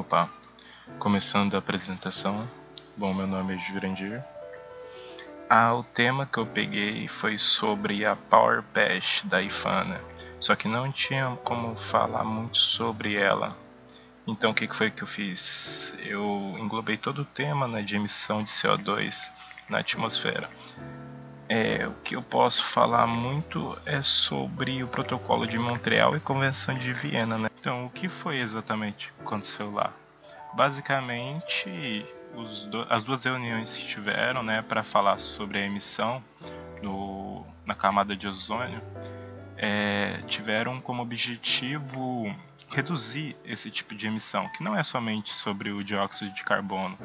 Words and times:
Opa, 0.00 0.30
começando 0.98 1.54
a 1.54 1.58
apresentação. 1.58 2.48
Bom, 2.96 3.12
meu 3.12 3.26
nome 3.26 3.54
é 3.54 3.58
Jurandir. 3.58 4.24
Ah, 5.46 5.74
o 5.74 5.84
tema 5.84 6.24
que 6.24 6.38
eu 6.38 6.46
peguei 6.46 7.06
foi 7.06 7.36
sobre 7.36 8.06
a 8.06 8.16
Power 8.16 8.62
Patch 8.72 9.22
da 9.24 9.42
Ifana, 9.42 10.00
só 10.40 10.56
que 10.56 10.66
não 10.66 10.90
tinha 10.90 11.36
como 11.44 11.76
falar 11.76 12.24
muito 12.24 12.56
sobre 12.56 13.14
ela. 13.14 13.54
Então 14.26 14.52
o 14.52 14.54
que 14.54 14.66
foi 14.68 14.90
que 14.90 15.02
eu 15.02 15.06
fiz? 15.06 15.92
Eu 15.98 16.56
englobei 16.58 16.96
todo 16.96 17.20
o 17.20 17.26
tema 17.26 17.68
né, 17.68 17.82
de 17.82 17.96
emissão 17.96 18.42
de 18.42 18.48
CO2 18.48 19.28
na 19.68 19.80
atmosfera. 19.80 20.48
É, 21.52 21.84
o 21.84 21.92
que 22.04 22.14
eu 22.14 22.22
posso 22.22 22.62
falar 22.62 23.08
muito 23.08 23.76
é 23.84 24.00
sobre 24.02 24.84
o 24.84 24.86
protocolo 24.86 25.48
de 25.48 25.58
Montreal 25.58 26.16
e 26.16 26.20
Convenção 26.20 26.78
de 26.78 26.92
Viena. 26.92 27.36
Né? 27.36 27.50
Então, 27.58 27.86
o 27.86 27.90
que 27.90 28.08
foi 28.08 28.38
exatamente 28.38 29.08
que 29.08 29.20
aconteceu 29.20 29.72
lá? 29.72 29.92
Basicamente, 30.54 32.06
do, 32.70 32.86
as 32.88 33.02
duas 33.02 33.24
reuniões 33.24 33.76
que 33.76 33.84
tiveram 33.84 34.44
né, 34.44 34.62
para 34.62 34.84
falar 34.84 35.18
sobre 35.18 35.58
a 35.58 35.66
emissão 35.66 36.22
no, 36.80 37.44
na 37.66 37.74
camada 37.74 38.14
de 38.14 38.28
ozônio 38.28 38.80
é, 39.56 40.22
tiveram 40.28 40.80
como 40.80 41.02
objetivo 41.02 42.32
reduzir 42.68 43.36
esse 43.44 43.72
tipo 43.72 43.96
de 43.96 44.06
emissão, 44.06 44.48
que 44.50 44.62
não 44.62 44.78
é 44.78 44.84
somente 44.84 45.32
sobre 45.32 45.72
o 45.72 45.82
dióxido 45.82 46.32
de 46.32 46.44
carbono, 46.44 46.96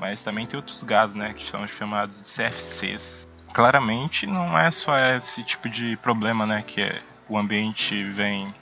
mas 0.00 0.24
também 0.24 0.44
tem 0.44 0.56
outros 0.56 0.82
gases, 0.82 1.14
né, 1.14 1.32
que 1.32 1.46
são 1.46 1.64
chamados 1.68 2.16
de 2.16 2.24
CFCs. 2.24 3.28
Claramente 3.52 4.26
não 4.26 4.58
é 4.58 4.70
só 4.70 4.98
esse 4.98 5.42
tipo 5.44 5.68
de 5.68 5.96
problema, 5.98 6.46
né, 6.46 6.64
que 6.66 6.80
é, 6.80 7.02
o 7.28 7.36
ambiente 7.36 8.02
vem 8.04 8.52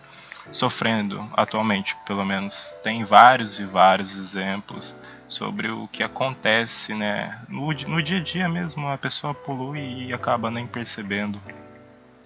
sofrendo 0.50 1.28
atualmente, 1.36 1.94
pelo 2.04 2.24
menos 2.24 2.74
tem 2.82 3.04
vários 3.04 3.60
e 3.60 3.64
vários 3.64 4.16
exemplos 4.16 4.94
sobre 5.28 5.70
o 5.70 5.86
que 5.88 6.02
acontece, 6.02 6.92
né, 6.92 7.38
no, 7.48 7.72
no 7.72 8.02
dia 8.02 8.18
a 8.18 8.22
dia 8.22 8.48
mesmo 8.48 8.88
a 8.88 8.98
pessoa 8.98 9.32
polui 9.32 10.06
e 10.08 10.12
acaba 10.12 10.50
nem 10.50 10.66
percebendo. 10.66 11.40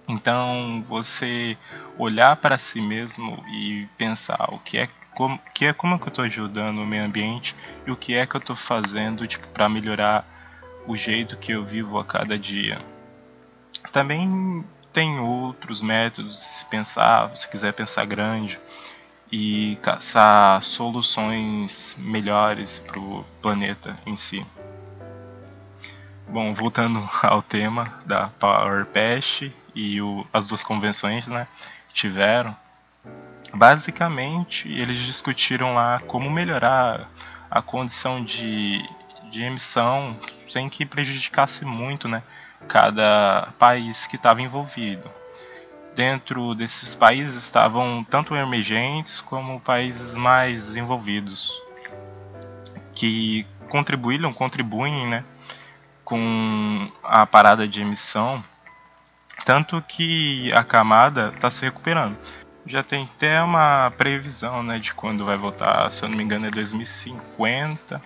Então, 0.07 0.83
você 0.87 1.57
olhar 1.97 2.35
para 2.35 2.57
si 2.57 2.79
mesmo 2.79 3.43
e 3.47 3.87
pensar 3.97 4.53
o 4.53 4.59
que 4.59 4.77
é 4.77 4.89
como, 5.15 5.39
que 5.53 5.65
é 5.65 5.73
como 5.73 5.95
é 5.95 5.97
que 5.97 6.03
eu 6.03 6.09
estou 6.09 6.25
ajudando 6.25 6.79
o 6.79 6.85
meio 6.85 7.05
ambiente 7.05 7.55
e 7.87 7.91
o 7.91 7.95
que 7.95 8.13
é 8.13 8.25
que 8.27 8.35
eu 8.35 8.39
estou 8.39 8.55
fazendo 8.55 9.27
tipo 9.27 9.47
para 9.47 9.69
melhorar 9.69 10.25
o 10.87 10.95
jeito 10.95 11.37
que 11.37 11.51
eu 11.51 11.63
vivo 11.63 11.97
a 11.99 12.05
cada 12.05 12.37
dia. 12.37 12.79
Também 13.91 14.63
tem 14.93 15.19
outros 15.19 15.81
métodos 15.81 16.37
se 16.37 16.65
pensar, 16.65 17.35
se 17.35 17.47
quiser 17.49 17.73
pensar 17.73 18.05
grande 18.05 18.57
e 19.31 19.77
caçar 19.81 20.61
soluções 20.63 21.95
melhores 21.97 22.79
para 22.79 22.99
o 22.99 23.25
planeta 23.41 23.97
em 24.05 24.15
si. 24.15 24.45
Bom, 26.27 26.53
voltando 26.53 27.07
ao 27.21 27.41
tema 27.41 27.93
da 28.05 28.27
Power 28.39 28.85
Patch 28.85 29.51
e 29.73 30.01
o, 30.01 30.25
as 30.31 30.47
duas 30.47 30.63
convenções 30.63 31.27
né, 31.27 31.47
tiveram, 31.93 32.55
basicamente 33.53 34.71
eles 34.71 34.99
discutiram 34.99 35.73
lá 35.73 36.01
como 36.07 36.29
melhorar 36.29 37.09
a 37.49 37.61
condição 37.61 38.23
de, 38.23 38.83
de 39.35 39.43
emissão 39.43 40.17
sem 40.47 40.69
que 40.69 40.85
prejudicasse 40.85 41.65
muito 41.65 42.07
né, 42.07 42.23
cada 42.69 43.49
país 43.59 44.07
que 44.07 44.15
estava 44.15 44.41
envolvido. 44.41 45.11
Dentro 45.93 46.55
desses 46.55 46.95
países 46.95 47.43
estavam 47.43 48.01
tanto 48.03 48.33
emergentes 48.33 49.19
como 49.19 49.59
países 49.59 50.13
mais 50.13 50.67
desenvolvidos, 50.67 51.51
que 52.93 53.45
contribuíram, 53.67 54.33
contribuem 54.33 55.05
né, 55.07 55.23
com 56.05 56.89
a 57.03 57.25
parada 57.25 57.67
de 57.67 57.81
emissão 57.81 58.41
tanto 59.43 59.81
que 59.81 60.51
a 60.53 60.63
camada 60.63 61.33
está 61.35 61.51
se 61.51 61.65
recuperando. 61.65 62.15
Já 62.65 62.81
tem 62.81 63.03
até 63.03 63.41
uma 63.43 63.91
previsão 63.97 64.63
né, 64.63 64.79
de 64.79 64.93
quando 64.93 65.25
vai 65.25 65.35
voltar, 65.35 65.91
se 65.91 66.03
eu 66.03 66.09
não 66.09 66.15
me 66.15 66.23
engano 66.23 66.47
é 66.47 66.51
2050, 66.51 68.01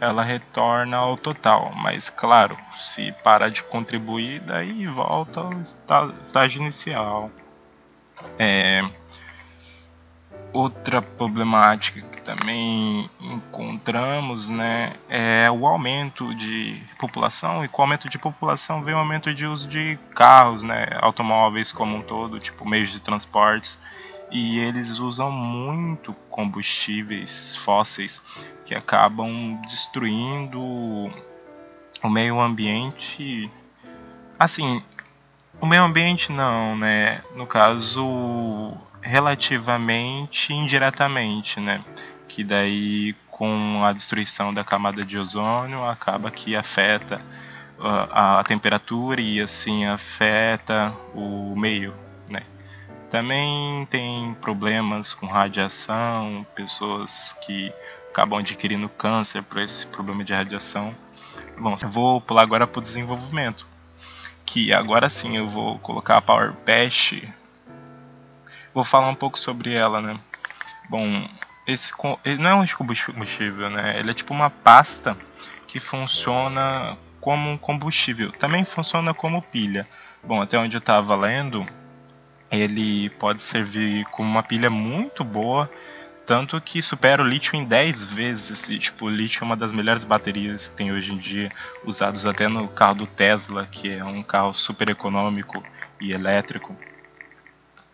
ela 0.00 0.24
retorna 0.24 0.96
ao 0.96 1.16
total. 1.16 1.72
Mas 1.76 2.08
claro, 2.10 2.56
se 2.76 3.12
parar 3.22 3.50
de 3.50 3.62
contribuir, 3.62 4.40
daí 4.40 4.86
volta 4.86 5.40
ao 5.40 5.52
estágio 5.60 6.60
inicial. 6.60 7.30
É, 8.38 8.82
Outra 10.52 11.00
problemática 11.00 12.00
que 12.00 12.20
também 12.22 13.08
encontramos 13.20 14.48
né, 14.48 14.94
é 15.08 15.48
o 15.48 15.64
aumento 15.64 16.34
de 16.34 16.82
população, 16.98 17.64
e 17.64 17.68
com 17.68 17.82
o 17.82 17.84
aumento 17.84 18.08
de 18.08 18.18
população 18.18 18.82
vem 18.82 18.92
o 18.92 18.98
aumento 18.98 19.32
de 19.32 19.46
uso 19.46 19.68
de 19.68 19.96
carros, 20.12 20.64
né, 20.64 20.88
automóveis 21.00 21.70
como 21.70 21.96
um 21.96 22.02
todo, 22.02 22.40
tipo 22.40 22.68
meios 22.68 22.90
de 22.90 22.98
transportes, 22.98 23.78
e 24.30 24.58
eles 24.58 24.98
usam 24.98 25.30
muito 25.30 26.12
combustíveis 26.30 27.56
fósseis 27.56 28.20
que 28.64 28.74
acabam 28.74 29.60
destruindo 29.62 30.60
o 30.60 32.08
meio 32.08 32.40
ambiente. 32.40 33.50
Assim, 34.38 34.82
o 35.60 35.66
meio 35.66 35.82
ambiente 35.82 36.32
não, 36.32 36.76
né? 36.76 37.22
No 37.34 37.46
caso, 37.46 38.72
relativamente 39.02 40.52
indiretamente, 40.52 41.60
né? 41.60 41.82
Que 42.28 42.44
daí 42.44 43.14
com 43.30 43.82
a 43.84 43.92
destruição 43.92 44.52
da 44.52 44.62
camada 44.62 45.04
de 45.04 45.16
ozônio 45.18 45.84
acaba 45.84 46.30
que 46.30 46.54
afeta 46.54 47.20
uh, 47.78 48.08
a, 48.10 48.40
a 48.40 48.44
temperatura 48.44 49.20
e 49.20 49.40
assim 49.40 49.86
afeta 49.86 50.92
o 51.14 51.54
meio, 51.56 51.94
né? 52.28 52.42
Também 53.10 53.86
tem 53.86 54.34
problemas 54.40 55.12
com 55.12 55.26
radiação, 55.26 56.46
pessoas 56.54 57.34
que 57.44 57.72
acabam 58.10 58.38
adquirindo 58.38 58.88
câncer 58.88 59.42
por 59.42 59.60
esse 59.60 59.86
problema 59.86 60.22
de 60.22 60.32
radiação. 60.32 60.94
Bom, 61.58 61.76
vou 61.76 62.20
pular 62.20 62.42
agora 62.42 62.66
para 62.66 62.78
o 62.78 62.82
desenvolvimento, 62.82 63.66
que 64.46 64.72
agora 64.72 65.08
sim 65.10 65.36
eu 65.36 65.48
vou 65.48 65.78
colocar 65.80 66.18
a 66.18 66.22
Power 66.22 66.52
Patch 66.64 67.22
Vou 68.72 68.84
falar 68.84 69.08
um 69.08 69.14
pouco 69.14 69.38
sobre 69.38 69.74
ela, 69.74 70.00
né? 70.00 70.18
Bom, 70.88 71.28
esse 71.66 71.92
ele 72.24 72.40
não 72.40 72.50
é 72.50 72.54
um 72.54 72.66
combustível, 72.66 73.68
né? 73.68 73.98
Ele 73.98 74.12
é 74.12 74.14
tipo 74.14 74.32
uma 74.32 74.48
pasta 74.48 75.16
que 75.66 75.80
funciona 75.80 76.96
como 77.20 77.50
um 77.50 77.58
combustível. 77.58 78.30
Também 78.32 78.64
funciona 78.64 79.12
como 79.12 79.42
pilha. 79.42 79.88
Bom, 80.22 80.40
até 80.40 80.56
onde 80.56 80.76
eu 80.76 80.78
estava 80.78 81.16
lendo, 81.16 81.66
ele 82.50 83.10
pode 83.10 83.42
servir 83.42 84.04
como 84.06 84.28
uma 84.28 84.42
pilha 84.42 84.70
muito 84.70 85.22
boa, 85.22 85.70
tanto 86.26 86.60
que 86.60 86.82
supera 86.82 87.22
o 87.22 87.26
lítio 87.26 87.56
em 87.56 87.64
10 87.64 88.04
vezes. 88.04 88.68
E, 88.68 88.78
tipo, 88.78 89.06
o 89.06 89.10
lítio 89.10 89.42
é 89.42 89.44
uma 89.44 89.56
das 89.56 89.72
melhores 89.72 90.04
baterias 90.04 90.68
que 90.68 90.76
tem 90.76 90.92
hoje 90.92 91.12
em 91.12 91.18
dia, 91.18 91.50
usados 91.84 92.26
até 92.26 92.48
no 92.48 92.68
carro 92.68 92.94
do 92.94 93.06
Tesla, 93.06 93.66
que 93.70 93.92
é 93.92 94.04
um 94.04 94.22
carro 94.22 94.54
super 94.54 94.88
econômico 94.88 95.62
e 96.00 96.12
elétrico 96.12 96.76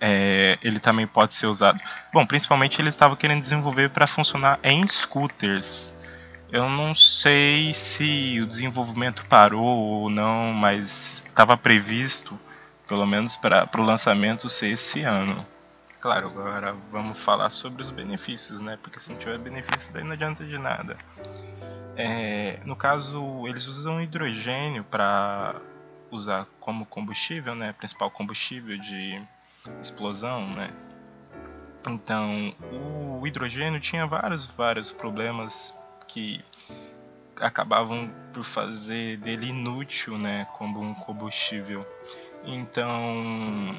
é, 0.00 0.58
ele 0.62 0.78
também 0.78 1.06
pode 1.06 1.34
ser 1.34 1.46
usado. 1.46 1.80
Bom, 2.12 2.26
principalmente 2.26 2.80
ele 2.80 2.88
estava 2.88 3.16
querendo 3.16 3.40
desenvolver 3.40 3.90
para 3.90 4.06
funcionar 4.06 4.58
em 4.62 4.86
scooters. 4.86 5.92
Eu 6.50 6.68
não 6.68 6.94
sei 6.94 7.74
se 7.74 8.40
o 8.40 8.46
desenvolvimento 8.46 9.24
parou 9.28 9.64
ou 9.64 10.10
não, 10.10 10.52
mas 10.52 11.22
estava 11.28 11.56
previsto, 11.56 12.38
pelo 12.88 13.06
menos 13.06 13.36
para 13.36 13.68
o 13.76 13.82
lançamento 13.82 14.48
ser 14.48 14.68
esse 14.68 15.02
ano. 15.02 15.46
Claro, 16.00 16.28
agora 16.28 16.72
vamos 16.90 17.18
falar 17.18 17.50
sobre 17.50 17.82
os 17.82 17.90
benefícios, 17.90 18.60
né? 18.60 18.78
Porque 18.80 19.00
se 19.00 19.10
não 19.10 19.18
tiver 19.18 19.38
benefício, 19.38 19.92
daí 19.92 20.04
não 20.04 20.12
adianta 20.12 20.44
de 20.44 20.58
nada. 20.58 20.96
É, 21.96 22.60
no 22.64 22.76
caso, 22.76 23.46
eles 23.48 23.66
usam 23.66 24.00
hidrogênio 24.00 24.84
para 24.84 25.56
usar 26.10 26.46
como 26.60 26.86
combustível, 26.86 27.54
né? 27.54 27.72
Principal 27.72 28.10
combustível 28.10 28.78
de 28.78 29.20
explosão, 29.82 30.46
né? 30.54 30.70
Então, 31.88 32.54
o 33.20 33.26
hidrogênio 33.26 33.80
tinha 33.80 34.06
vários, 34.06 34.44
vários 34.44 34.92
problemas 34.92 35.74
que 36.08 36.44
acabavam 37.40 38.10
por 38.32 38.44
fazer 38.44 39.18
dele 39.18 39.48
inútil, 39.48 40.18
né, 40.18 40.46
como 40.56 40.80
um 40.80 40.94
combustível. 40.94 41.86
Então, 42.46 43.76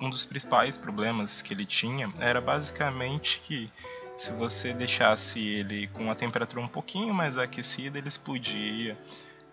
um 0.00 0.10
dos 0.10 0.26
principais 0.26 0.76
problemas 0.76 1.42
que 1.42 1.54
ele 1.54 1.66
tinha 1.66 2.12
era 2.18 2.40
basicamente 2.40 3.40
que 3.46 3.70
se 4.18 4.32
você 4.32 4.72
deixasse 4.72 5.40
ele 5.40 5.88
com 5.88 6.04
uma 6.04 6.14
temperatura 6.14 6.60
um 6.60 6.68
pouquinho 6.68 7.14
mais 7.14 7.38
aquecida, 7.38 7.98
ele 7.98 8.08
explodia 8.08 8.96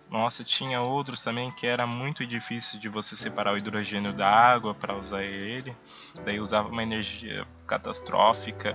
nossa, 0.09 0.43
tinha 0.43 0.81
outros 0.81 1.21
também 1.21 1.51
que 1.51 1.67
era 1.67 1.85
muito 1.85 2.25
difícil 2.25 2.79
de 2.79 2.87
você 2.87 3.15
separar 3.15 3.53
o 3.53 3.57
hidrogênio 3.57 4.13
da 4.13 4.27
água 4.27 4.73
para 4.73 4.95
usar 4.95 5.23
ele. 5.23 5.75
Daí 6.23 6.39
usava 6.39 6.69
uma 6.69 6.81
energia 6.81 7.45
catastrófica. 7.65 8.73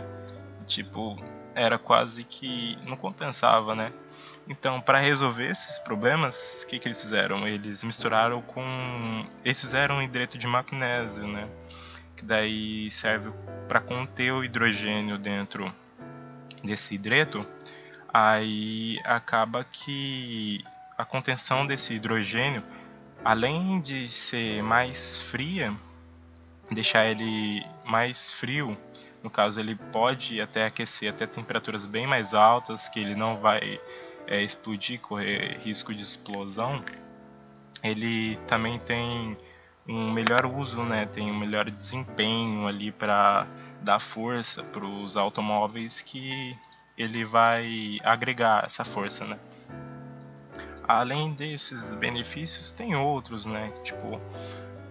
Tipo, 0.66 1.16
era 1.54 1.78
quase 1.78 2.22
que 2.24 2.78
não 2.84 2.96
compensava, 2.96 3.74
né? 3.74 3.92
Então, 4.48 4.80
para 4.80 4.98
resolver 4.98 5.48
esses 5.50 5.78
problemas, 5.78 6.62
o 6.62 6.66
que, 6.66 6.78
que 6.78 6.88
eles 6.88 7.00
fizeram? 7.00 7.46
Eles 7.46 7.84
misturaram 7.84 8.42
com. 8.42 9.26
Eles 9.44 9.60
fizeram 9.60 9.96
um 9.96 10.02
hidreto 10.02 10.36
de 10.36 10.46
magnésio, 10.46 11.26
né? 11.26 11.48
Que 12.16 12.24
daí 12.24 12.90
serve 12.90 13.32
para 13.68 13.80
conter 13.80 14.32
o 14.32 14.44
hidrogênio 14.44 15.16
dentro 15.16 15.72
desse 16.62 16.94
hidreto. 16.94 17.46
Aí 18.12 19.00
acaba 19.04 19.64
que 19.64 20.64
a 20.98 21.04
contenção 21.04 21.64
desse 21.64 21.94
hidrogênio, 21.94 22.62
além 23.24 23.80
de 23.80 24.10
ser 24.10 24.62
mais 24.62 25.22
fria, 25.22 25.74
deixar 26.70 27.06
ele 27.06 27.64
mais 27.84 28.32
frio, 28.32 28.76
no 29.22 29.30
caso 29.30 29.60
ele 29.60 29.74
pode 29.74 30.40
até 30.40 30.66
aquecer 30.66 31.10
até 31.10 31.26
temperaturas 31.26 31.86
bem 31.86 32.06
mais 32.06 32.34
altas, 32.34 32.88
que 32.88 33.00
ele 33.00 33.14
não 33.14 33.38
vai 33.38 33.80
é, 34.26 34.42
explodir, 34.42 35.00
correr 35.00 35.58
risco 35.58 35.94
de 35.94 36.02
explosão, 36.02 36.82
ele 37.82 38.36
também 38.46 38.78
tem 38.78 39.36
um 39.88 40.12
melhor 40.12 40.46
uso, 40.46 40.82
né? 40.82 41.06
Tem 41.06 41.30
um 41.30 41.38
melhor 41.38 41.70
desempenho 41.70 42.66
ali 42.66 42.92
para 42.92 43.46
dar 43.80 44.00
força 44.00 44.62
para 44.62 44.84
os 44.84 45.16
automóveis 45.16 46.00
que 46.00 46.56
ele 46.96 47.24
vai 47.24 47.98
agregar 48.04 48.64
essa 48.64 48.84
força, 48.84 49.24
né? 49.24 49.38
Além 50.86 51.32
desses 51.32 51.94
benefícios, 51.94 52.72
tem 52.72 52.94
outros, 52.94 53.46
né? 53.46 53.72
Tipo, 53.82 54.20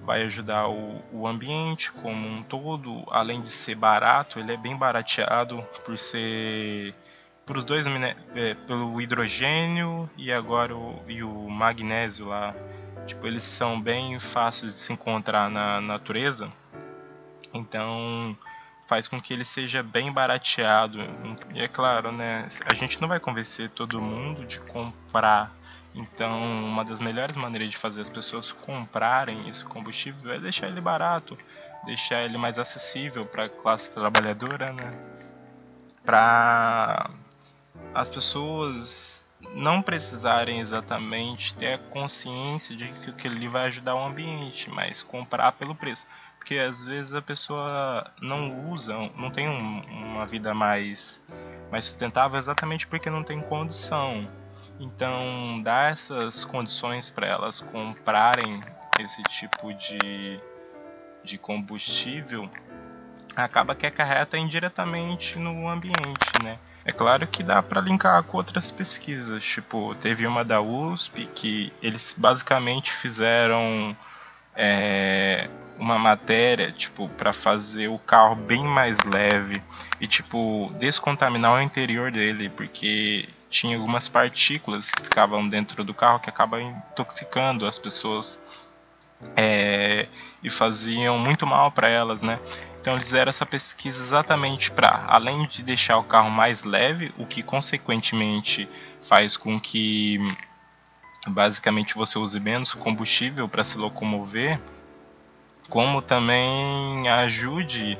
vai 0.03 0.23
ajudar 0.23 0.67
o, 0.67 1.01
o 1.11 1.27
ambiente 1.27 1.91
como 1.91 2.27
um 2.27 2.43
todo, 2.43 3.05
além 3.09 3.41
de 3.41 3.49
ser 3.49 3.75
barato, 3.75 4.39
ele 4.39 4.53
é 4.53 4.57
bem 4.57 4.75
barateado 4.75 5.61
por 5.85 5.97
ser 5.97 6.93
os 7.57 7.65
dois 7.65 7.85
é, 7.87 8.53
pelo 8.67 8.99
hidrogênio 9.01 10.09
e 10.17 10.31
agora 10.31 10.75
o, 10.75 11.01
e 11.07 11.23
o 11.23 11.49
magnésio 11.49 12.27
lá. 12.27 12.55
Tipo 13.05 13.27
eles 13.27 13.43
são 13.43 13.79
bem 13.79 14.19
fáceis 14.19 14.73
de 14.73 14.79
se 14.79 14.93
encontrar 14.93 15.49
na 15.49 15.81
natureza. 15.81 16.49
Então 17.53 18.37
faz 18.87 19.07
com 19.07 19.19
que 19.21 19.33
ele 19.33 19.45
seja 19.45 19.81
bem 19.81 20.11
barateado. 20.11 20.99
E 21.53 21.61
é 21.61 21.67
claro 21.67 22.11
né 22.11 22.47
a 22.65 22.75
gente 22.75 23.01
não 23.01 23.07
vai 23.07 23.19
convencer 23.19 23.69
todo 23.69 24.01
mundo 24.01 24.45
de 24.45 24.59
comprar. 24.61 25.51
Então 25.93 26.41
uma 26.41 26.85
das 26.85 26.99
melhores 26.99 27.35
maneiras 27.35 27.69
de 27.69 27.77
fazer 27.77 28.01
as 28.01 28.09
pessoas 28.09 28.51
comprarem 28.51 29.49
esse 29.49 29.63
combustível 29.65 30.33
é 30.33 30.39
deixar 30.39 30.67
ele 30.67 30.79
barato 30.79 31.37
deixar 31.83 32.23
ele 32.23 32.37
mais 32.37 32.59
acessível 32.59 33.25
para 33.25 33.45
a 33.45 33.49
classe 33.49 33.91
trabalhadora 33.91 34.71
né 34.71 34.93
para 36.05 37.09
as 37.93 38.09
pessoas 38.09 39.23
não 39.55 39.81
precisarem 39.81 40.59
exatamente 40.59 41.53
ter 41.55 41.73
a 41.73 41.77
consciência 41.77 42.75
de 42.75 42.87
que 42.87 43.09
aquilo 43.09 43.35
ali 43.35 43.47
vai 43.47 43.67
ajudar 43.67 43.95
o 43.95 44.05
ambiente, 44.05 44.69
mas 44.69 45.01
comprar 45.01 45.51
pelo 45.53 45.75
preço. 45.75 46.07
Porque 46.37 46.57
às 46.57 46.83
vezes 46.83 47.13
a 47.13 47.21
pessoa 47.21 48.11
não 48.21 48.71
usa, 48.71 48.93
não 49.15 49.29
tem 49.29 49.47
um, 49.47 49.81
uma 50.13 50.25
vida 50.25 50.53
mais, 50.53 51.21
mais 51.71 51.85
sustentável 51.85 52.37
exatamente 52.37 52.87
porque 52.87 53.09
não 53.09 53.23
tem 53.23 53.41
condição. 53.41 54.27
Então, 54.79 55.61
dar 55.63 55.91
essas 55.91 56.43
condições 56.43 57.11
para 57.11 57.27
elas 57.27 57.61
comprarem 57.61 58.63
esse 58.97 59.23
tipo 59.25 59.73
de, 59.73 60.39
de 61.23 61.37
combustível 61.37 62.49
acaba 63.35 63.75
que 63.75 63.85
acarreta 63.85 64.37
indiretamente 64.37 65.37
no 65.37 65.69
ambiente, 65.69 66.37
né? 66.39 66.57
É 66.83 66.91
claro 66.91 67.27
que 67.27 67.43
dá 67.43 67.61
para 67.61 67.79
linkar 67.79 68.23
com 68.23 68.37
outras 68.37 68.71
pesquisas, 68.71 69.43
tipo, 69.43 69.95
teve 69.95 70.25
uma 70.25 70.43
da 70.43 70.61
USP 70.61 71.27
que 71.27 71.71
eles 71.81 72.13
basicamente 72.17 72.91
fizeram 72.91 73.95
é, 74.55 75.47
uma 75.77 75.99
matéria, 75.99 76.71
tipo, 76.71 77.07
para 77.09 77.33
fazer 77.33 77.87
o 77.87 77.99
carro 77.99 78.35
bem 78.35 78.63
mais 78.63 78.97
leve 79.03 79.61
e, 79.99 80.07
tipo, 80.07 80.71
descontaminar 80.79 81.53
o 81.53 81.61
interior 81.61 82.11
dele, 82.11 82.49
porque 82.49 83.29
tinha 83.49 83.77
algumas 83.77 84.07
partículas 84.07 84.89
que 84.89 85.03
ficavam 85.03 85.47
dentro 85.47 85.83
do 85.83 85.93
carro 85.93 86.19
que 86.19 86.29
acabam 86.29 86.61
intoxicando 86.61 87.67
as 87.67 87.77
pessoas 87.77 88.39
é, 89.35 90.07
e 90.43 90.49
faziam 90.49 91.17
muito 91.17 91.45
mal 91.45 91.71
para 91.71 91.87
elas, 91.87 92.21
né? 92.21 92.39
Então 92.79 92.93
eles 92.93 93.05
fizeram 93.05 93.29
essa 93.29 93.45
pesquisa 93.45 94.01
exatamente 94.01 94.71
para, 94.71 95.05
além 95.07 95.45
de 95.45 95.61
deixar 95.61 95.97
o 95.97 96.03
carro 96.03 96.31
mais 96.31 96.63
leve, 96.63 97.13
o 97.17 97.25
que 97.25 97.43
consequentemente 97.43 98.67
faz 99.07 99.37
com 99.37 99.59
que 99.59 100.19
basicamente 101.27 101.93
você 101.93 102.17
use 102.17 102.39
menos 102.39 102.73
combustível 102.73 103.47
para 103.47 103.63
se 103.63 103.77
locomover, 103.77 104.59
como 105.69 106.01
também 106.01 107.07
ajude 107.07 107.97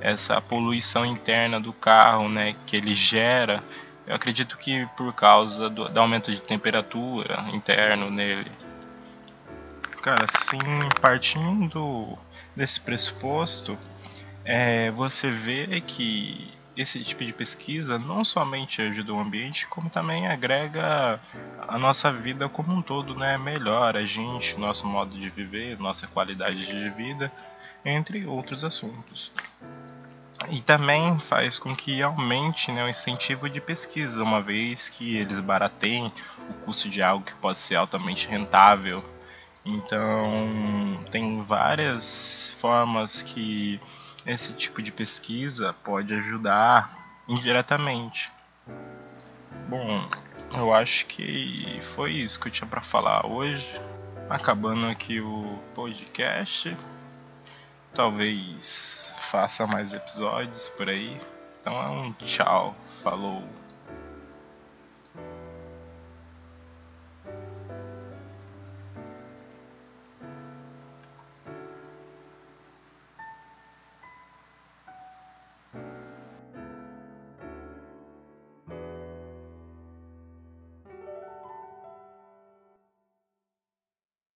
essa 0.00 0.40
poluição 0.40 1.06
interna 1.06 1.60
do 1.60 1.72
carro, 1.72 2.28
né, 2.28 2.56
que 2.66 2.76
ele 2.76 2.94
gera. 2.94 3.62
Eu 4.06 4.16
acredito 4.16 4.58
que 4.58 4.86
por 4.96 5.14
causa 5.14 5.70
do, 5.70 5.88
do 5.88 6.00
aumento 6.00 6.30
de 6.30 6.40
temperatura 6.40 7.44
interno 7.52 8.10
nele. 8.10 8.50
Cara, 10.04 10.26
assim, 10.26 10.58
partindo 11.00 12.18
desse 12.54 12.78
pressuposto, 12.78 13.78
é, 14.44 14.90
você 14.90 15.30
vê 15.30 15.80
que 15.80 16.52
esse 16.76 17.02
tipo 17.02 17.24
de 17.24 17.32
pesquisa 17.32 17.98
não 17.98 18.22
somente 18.22 18.82
ajuda 18.82 19.14
o 19.14 19.18
ambiente, 19.18 19.66
como 19.66 19.88
também 19.88 20.26
agrega 20.28 21.18
a 21.66 21.78
nossa 21.78 22.12
vida 22.12 22.50
como 22.50 22.74
um 22.74 22.82
todo, 22.82 23.14
né? 23.14 23.38
Melhora 23.38 24.00
a 24.00 24.04
gente, 24.04 24.60
nosso 24.60 24.86
modo 24.86 25.18
de 25.18 25.30
viver, 25.30 25.80
nossa 25.80 26.06
qualidade 26.06 26.66
de 26.66 26.90
vida, 26.90 27.32
entre 27.82 28.26
outros 28.26 28.62
assuntos. 28.62 29.32
E 30.50 30.60
também 30.60 31.18
faz 31.18 31.58
com 31.58 31.74
que 31.74 32.02
aumente 32.02 32.70
né, 32.70 32.84
o 32.84 32.90
incentivo 32.90 33.48
de 33.48 33.58
pesquisa, 33.58 34.22
uma 34.22 34.42
vez 34.42 34.86
que 34.86 35.16
eles 35.16 35.40
barateiem 35.40 36.12
o 36.50 36.52
custo 36.66 36.90
de 36.90 37.02
algo 37.02 37.24
que 37.24 37.34
pode 37.36 37.56
ser 37.56 37.76
altamente 37.76 38.28
rentável. 38.28 39.02
Então, 39.64 41.00
tem 41.10 41.42
várias 41.42 42.54
formas 42.60 43.22
que 43.22 43.80
esse 44.26 44.52
tipo 44.52 44.82
de 44.82 44.92
pesquisa 44.92 45.74
pode 45.84 46.12
ajudar 46.14 46.94
indiretamente. 47.26 48.30
Bom, 49.68 50.06
eu 50.52 50.72
acho 50.74 51.06
que 51.06 51.80
foi 51.94 52.12
isso 52.12 52.38
que 52.38 52.48
eu 52.48 52.52
tinha 52.52 52.68
para 52.68 52.80
falar 52.80 53.26
hoje. 53.26 53.66
Acabando 54.28 54.86
aqui 54.86 55.20
o 55.20 55.58
podcast. 55.74 56.76
Talvez 57.94 59.04
faça 59.30 59.66
mais 59.66 59.92
episódios 59.92 60.68
por 60.70 60.88
aí. 60.88 61.18
Então 61.60 61.74
é 61.80 61.88
um 61.88 62.12
tchau. 62.12 62.74
Falou. 63.02 63.42